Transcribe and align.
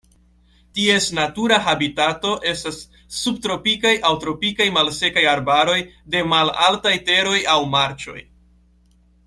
Ties 0.77 1.09
natura 1.17 1.59
habitato 1.65 2.31
estas 2.53 2.79
subtropikaj 3.17 3.93
aŭ 4.09 4.13
tropikaj 4.25 4.67
malsekaj 4.79 5.27
arbaroj 5.35 5.79
de 6.17 6.25
malaltaj 6.33 6.95
teroj 7.11 7.39
aŭ 7.57 7.61
marĉoj. 7.79 8.21